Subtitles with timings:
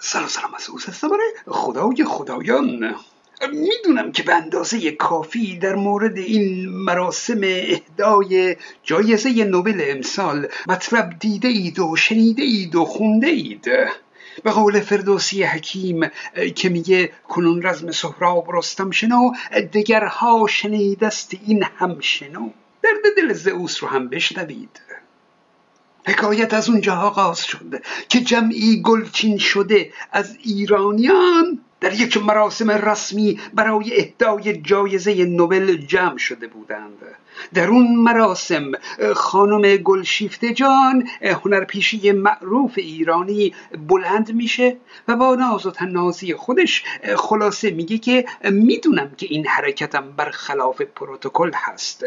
[0.00, 1.08] سلام سلام از اوست هستم
[1.46, 2.94] خدای خدایان.
[3.52, 11.48] می‌دونم که به اندازه کافی در مورد این مراسم اهدای جایزه نوبل امسال مطلب دیده
[11.48, 13.64] اید و شنیده اید و خونده اید.
[14.44, 16.10] به قول فردوسی حکیم
[16.54, 19.32] که میگه کنون رزم سهراب رستم شنو
[19.72, 22.50] دگرها شنیدست این هم شنو.
[22.82, 24.80] درد دل زئوس رو هم بشنوید.
[26.08, 31.60] حکایت از اونجا آغاز شد که جمعی گلچین شده از ایرانیان.
[31.80, 36.98] در یک مراسم رسمی برای اهدای جایزه نوبل جمع شده بودند.
[37.54, 38.72] در اون مراسم
[39.14, 43.54] خانم گلشیفته جان هنرپیشی معروف ایرانی
[43.88, 44.76] بلند میشه
[45.08, 46.84] و با ناز و تنازی خودش
[47.16, 52.04] خلاصه میگه که می‌دونم که این حرکتم برخلاف پروتکل هست.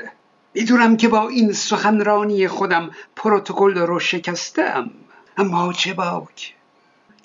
[0.53, 4.91] می‌دونم که با این سخنرانی خودم پروتکل رو شکستم.
[5.37, 6.55] اما چه باک.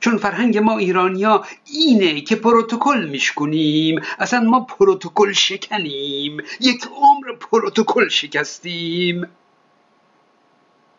[0.00, 4.00] چون فرهنگ ما ایرانیا اینه که پروتکل میشکنیم.
[4.18, 6.36] اصلا ما پروتکل شکنیم.
[6.60, 9.28] یک عمر پروتکل شکستیم.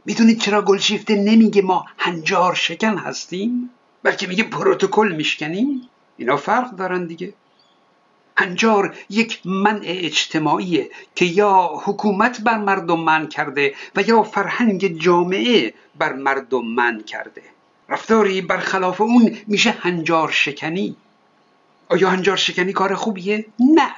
[0.05, 3.69] می‌دونید چرا گلشیفته نمیگه ما هنجار شکن هستیم؟
[4.03, 5.89] بلکه میگه پروتکل میشکنیم.
[6.17, 7.33] اینا فرق دارن دیگه.
[8.37, 15.73] هنجار یک منع اجتماعیه که یا حکومت بر مردم من کرده و یا فرهنگ جامعه
[15.99, 17.41] بر مردم من کرده.
[17.89, 20.95] رفتاری برخلاف اون میشه هنجار شکنی.
[21.89, 23.91] آیا هنجار شکنی کار خوبیه؟ نه.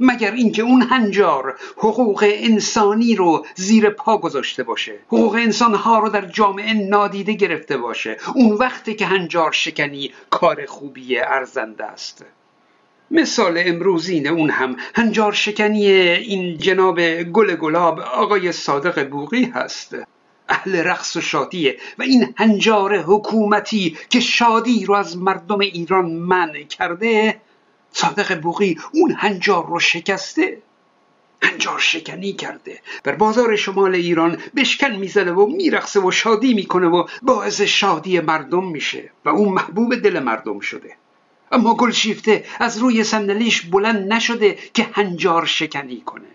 [0.00, 4.98] مگر اینکه اون هنجار حقوق انسانی رو زیر پا گذاشته باشه.
[5.06, 8.16] حقوق انسانها رو در جامعه نادیده گرفته باشه.
[8.34, 12.24] اون وقتی که هنجار شکنی کار خوبیه ارزنده است.
[13.10, 14.76] مثال امروزین اون هم.
[14.94, 19.96] هنجار شکنی این جناب گل گلاب آقای صادق بوغی هست.
[20.48, 26.62] اهل رقص و شادیه و این هنجار حکومتی که شادی رو از مردم ایران منع
[26.62, 27.40] کرده.
[27.92, 30.58] صادق بوغی اون هنجار رو شکسته.
[31.42, 32.80] هنجار شکنی کرده.
[33.04, 38.70] بر بازار شمال ایران بشکن می‌زنه و میرقصه و شادی می‌کنه و باعث شادی مردم
[38.70, 40.96] میشه و اون محبوب دل مردم شده.
[41.52, 46.28] اما گلشیفته از روی صندلیش بلند نشده که هنجار شکنی کنه.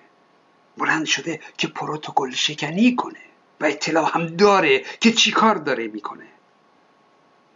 [0.77, 3.19] بلند شده که پروتکل شکنی کنه
[3.61, 6.25] و اطلاع هم داره که چی کار داره می‌کنه.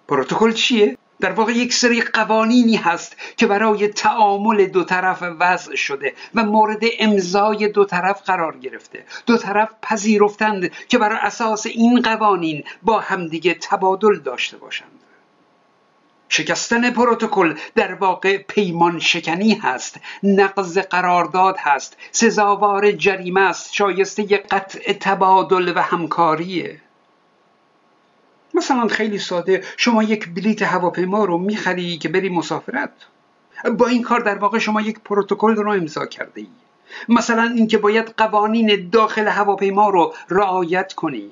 [0.07, 6.13] پروتکل چیه؟ در واقع یک سری قوانینی هست که برای تعامل دو طرف وضع شده
[6.35, 9.05] و مورد امضای دو طرف قرار گرفته.
[9.25, 15.08] دو طرف پذیرفتند که بر اساس این قوانین با همدیگه تبادل داشته باشند.
[16.29, 24.93] شکستن پروتکل در واقع پیمان شکنی هست نقض قرارداد هست سزاوار جریمه است شایسته قطع
[24.93, 26.81] تبادل و همکاریه.
[28.53, 32.91] مثلا خیلی ساده شما یک بلیت هواپیما رو می‌خری که بری مسافرت.
[33.77, 36.47] با این کار در واقع شما یک پروتکل رو امضا کرده ای
[37.09, 41.29] مثلا اینکه باید قوانین داخل هواپیما رو رعایت کنی.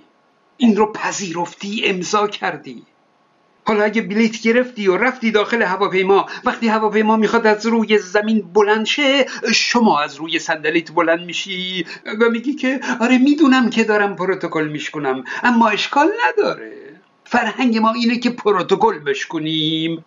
[0.58, 2.84] این رو پذیرفتی امضا کردی.
[3.68, 8.86] حالا اگه بلیت گرفتی و رفتی داخل هواپیما وقتی هواپیما می‌خواد از روی زمین بلند
[8.86, 11.86] شه شما از روی صندلیت بلند میشی
[12.22, 16.72] و میگی که آره می‌دونم که دارم پروتکل میشکنم اما اشکال نداره.
[17.24, 20.06] فرهنگ ما اینه که پروتکل بشکنیم.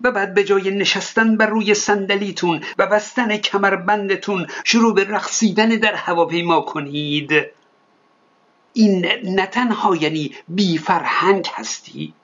[0.00, 5.94] و بعد به جای نشستن بر روی صندلیتون و بستن کمربندتون شروع به رقصیدن در
[5.94, 7.32] هواپیما کنید.
[8.72, 12.14] این نه تنها یعنی بی فرهنگ هستی.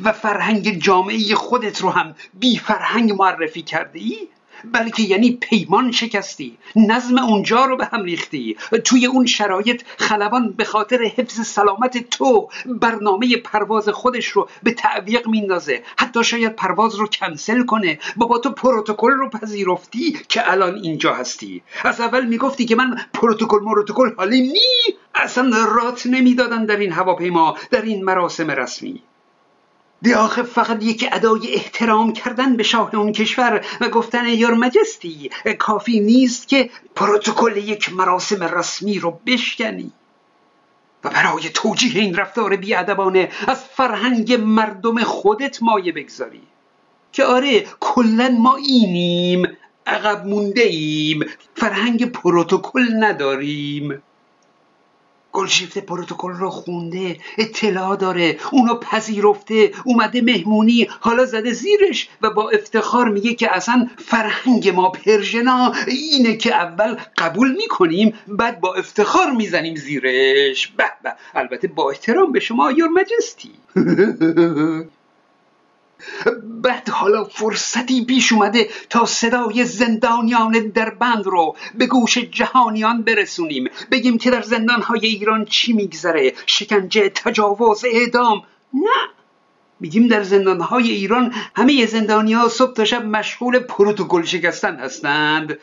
[0.00, 4.28] و فرهنگ جامعه خودت رو هم بی فرهنگ معرفی کرده ای؟
[4.72, 8.56] بلکه یعنی پیمان شکستی نظم اونجا رو به هم ریختی.
[8.84, 15.28] توی اون شرایط خلبان به خاطر حفظ سلامت تو برنامه پرواز خودش رو به تعویق
[15.28, 15.82] میندازه.
[15.96, 17.98] حتی شاید پرواز رو کنسل کنه.
[18.16, 21.62] بابا تو پروتکل رو پذیرفتی که الان اینجا هستی.
[21.84, 27.56] از اول می‌گفتی که من پروتکل پروتکل حالی نی اصلا رات نمی‌دادن در این هواپیما
[27.70, 29.02] در این مراسم رسمی.
[30.16, 36.00] آخه فقط یک ادای احترام کردن به شاه اون کشور و گفتن یار مجستی کافی
[36.00, 39.92] نیست که پروتکل یک مراسم رسمی رو بشکنی.
[41.04, 46.42] و برای توجیه این رفتار بیادبانه از فرهنگ مردم خودت مایه بگذاری.
[47.12, 49.56] که آره کلا ما اینیم
[49.86, 51.24] عقب مونده ایم
[51.54, 54.02] فرهنگ پروتکل نداریم.
[55.36, 62.50] گلشیفته پروتکل رو خونده اطلاع داره اونو پذیرفته اومده مهمونی حالا زده زیرش و با
[62.50, 69.30] افتخار میگه که اصلا فرهنگ ما پرژنا اینه که اول قبول می‌کنیم بعد با افتخار
[69.30, 70.66] می‌زنیم زیرش.
[70.66, 71.12] به به.
[71.34, 73.50] البته با احترام به شما یور مجستی
[76.62, 83.68] بعد حالا فرصتی پیش اومده تا صدای زندانیان در بند رو به گوش جهانیان برسونیم.
[83.90, 88.42] بگیم که در زندانهای ایران چی میگذره؟ شکنجه تجاوز اعدام؟
[88.74, 88.90] نه.
[89.80, 95.58] میگیم در زندانهای ایران همه زندانی ها صبح تا شب مشغول پروتکل شکستن هستند.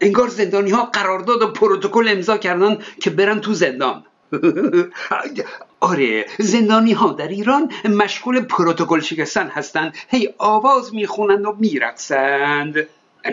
[0.00, 4.04] انگار زندانی ها قرارداد و پروتکل امضا کردن که برن تو زندان.
[5.80, 9.96] آره زندانی ها در ایران مشغول پروتکل شکستن هستند.
[10.08, 12.86] هی آواز می‌خونند و میرقصند.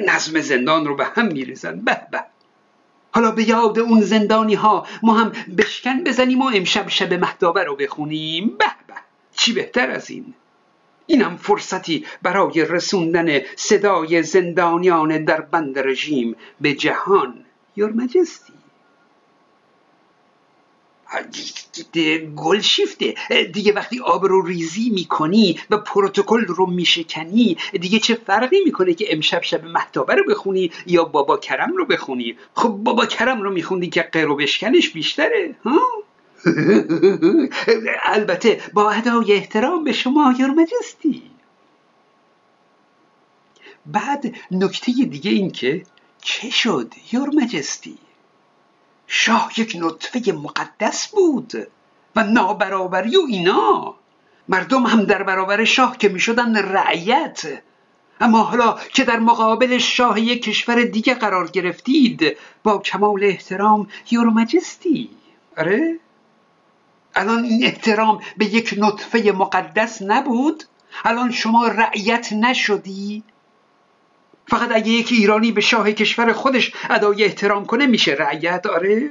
[0.07, 1.86] نظم زندان رو به هم میریزند.
[1.86, 2.24] به به.
[3.12, 7.75] حالا به یاد اون زندانی ها ما هم بشکن بزنیم و امشب شب مهدابه رو
[7.75, 8.48] بخونیم.
[8.48, 8.94] به به.
[9.36, 10.33] چی بهتر از این؟
[11.06, 17.45] اینم فرصتی برای رسوندن صدای زندانیان در بند رژیم به جهان.
[17.75, 18.53] یور مجستی
[22.35, 23.15] گل شیفته.
[23.53, 29.06] دیگه وقتی آب رو ریزی می‌کنی و پروتکل رو میشکنی دیگه چه فرقی می‌کنه که
[29.09, 33.89] امشب شب محتابه رو بخونی یا بابا کرم رو بخونی؟ خب بابا کرم رو میخوندی
[33.89, 35.79] که قیر و بشکنش بیشتره ها؟
[38.15, 41.23] البته با ادای احترام به شما یور مجستی
[43.85, 45.83] بعد نکته دیگه این که
[46.21, 47.97] چه شد یور مجستی
[49.07, 51.53] شاه یک نطفه مقدس بود
[52.15, 53.95] و نابرابری و اینا.
[54.49, 57.61] مردم هم در برابر شاه که می‌شدن رعیت.
[58.21, 64.25] اما حالا که در مقابل شاه یک کشور دیگه قرار گرفتید با کمال احترام یور
[64.25, 65.09] مجستی
[65.57, 65.99] آره؟
[67.15, 70.63] الان این احترام به یک نطفه مقدس نبود؟
[71.05, 73.23] الان شما رعیت نشدی؟
[74.47, 79.09] فقط اگه یک ایرانی به شاه کشور خودش ادای احترام کنه میشه رعیت آره.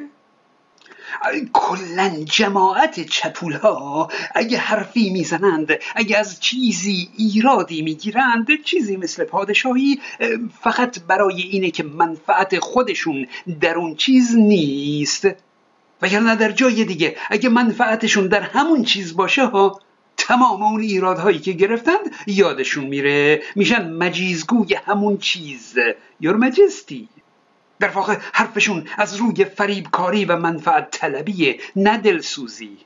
[1.53, 10.01] کلا جماعت چپول ها اگه حرفی می‌زنند اگه از چیزی ایرادی می‌گیرند چیزی مثل پادشاهی
[10.61, 13.27] فقط برای اینه که منفعت خودشون
[13.61, 15.29] در اون چیز نیست.
[16.03, 19.81] وگرنه در جای دیگه اگه منفعتشون در همون چیز باشه ها
[20.25, 23.43] تمام اون ایرادهایی که گرفتند یادشون میره.
[23.57, 25.75] میشن مجیزگوی همون چیز.
[26.21, 27.09] یور مجستی
[27.81, 32.79] در واقع حرفشون از روی فریبکاری و منفعت طلبی نه دلسوزی.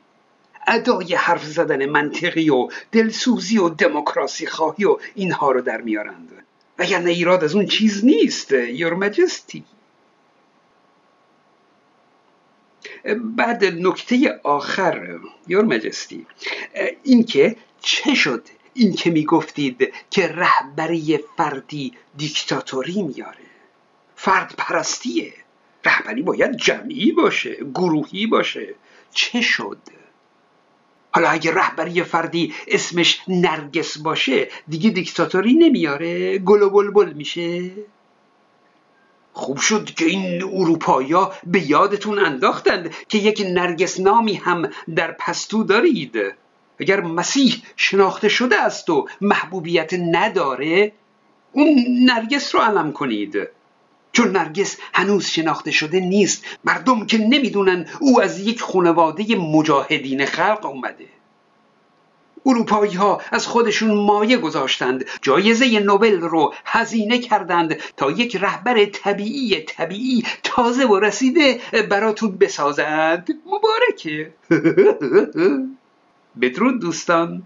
[0.66, 6.32] ادای حرف زدن منطقی و دلسوزی و دموکراسی خواهی و اینها رو در میارند.
[6.78, 8.52] وگرنه ایراد از اون چیز نیست.
[8.52, 9.64] یور مجستی
[13.14, 15.18] بعد نکته آخر
[15.48, 16.26] یور مجستی
[17.02, 23.38] اینکه چه شد؟ این که می‌گفتید که رهبری فردی دیکتاتوری میاره.
[24.16, 25.32] فرد پرستیه.
[25.84, 28.74] رهبری باید جمعی باشه گروهی باشه.
[29.14, 29.78] چه شد؟
[31.10, 36.38] حالا اگه رهبری فردی اسمش نرگس باشه دیگه دیکتاتوری نمیاره.
[36.38, 37.70] گل و بلبل میشه.
[39.38, 45.64] خوب شد که این اروپایا به یادتون انداختند که یک نرگس نامی هم در پستو
[45.64, 46.16] دارید.
[46.80, 50.92] اگر مسیح شناخته شده است و محبوبیت نداره
[51.52, 53.48] اون نرگس رو علم کنید.
[54.12, 60.66] چون نرگس هنوز شناخته شده نیست مردم که نمی‌دونن او از یک خانواده مجاهدین خلق
[60.66, 61.06] اومده
[62.48, 65.04] اروپایی ها از خودشون مایه گذاشتند.
[65.22, 73.28] جایزه نوبل رو هزینه کردند تا یک رهبر طبیعی طبیعی تازه و رسیده براتون بسازند
[73.46, 74.32] مبارکه.
[76.40, 77.42] بدرود دوستان.